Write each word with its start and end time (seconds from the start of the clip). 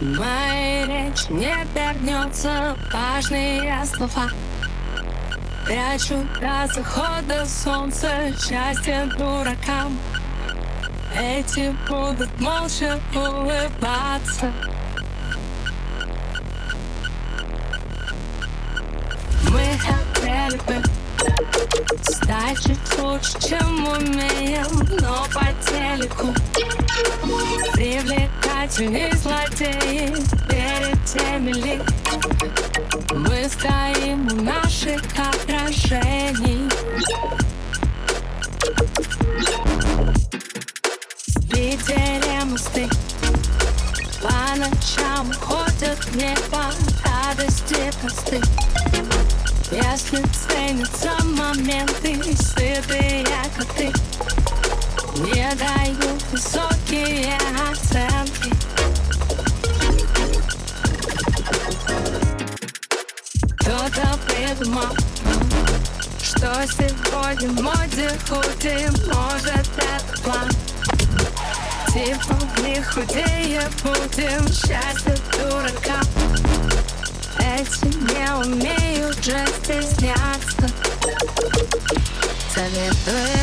Моя 0.00 0.86
речь 0.86 1.28
не 1.28 1.54
вернется 1.74 2.76
важные 2.92 3.84
слова. 3.86 4.28
Прячу 5.64 6.26
до 6.40 6.66
захода 6.74 7.46
солнца 7.46 8.08
счастье 8.36 9.08
дуракам. 9.16 9.96
Эти 11.16 11.74
будут 11.88 12.40
молча 12.40 12.98
улыбаться. 13.14 14.52
Мы 19.50 19.78
хотели 19.78 20.56
бы 20.66 20.82
чуть 22.62 22.98
лучше, 22.98 23.48
чем 23.48 23.88
умеем 23.88 24.86
Но 25.00 25.26
по 25.32 25.46
телеку. 25.66 26.34
Привлекательней 27.72 29.12
злодеи 29.16 30.14
Перед 30.48 31.04
теми 31.04 31.52
ли. 31.52 31.82
Мы 33.14 33.48
стоим 33.48 34.26
у 34.32 34.42
наших 34.42 35.02
отражений. 35.16 36.68
Питере 41.50 42.44
мосты 42.44 42.88
по 44.22 44.56
ночам 44.56 45.32
ходят 45.40 45.98
небо 46.14 46.72
радости 47.04 47.90
просты 48.00 48.40
Если 49.72 50.22
ценятся 50.48 51.16
моменты, 51.24 52.22
сытые 52.36 53.24
коты 53.56 53.90
Не 55.16 55.54
дают 55.54 56.22
высокие 56.30 57.32
оценки. 57.70 58.52
Кто-то 63.60 64.18
придумал, 64.26 64.94
что 66.22 66.52
сегодня 66.66 67.48
в 67.48 67.62
моде 67.62 68.10
худи 68.28 68.90
Может 69.10 69.70
это 69.78 70.22
план. 70.22 70.50
Типа 71.94 72.34
в 72.34 72.62
них 72.62 72.92
худее 72.92 73.62
будем 73.82 74.48
Счастье 74.48 75.16
дурака 75.32 76.00
Эти 77.38 77.86
не 77.86 78.34
умеют 78.36 78.71
же 79.22 79.38
стесняться. 79.62 80.68
Советую 82.52 83.41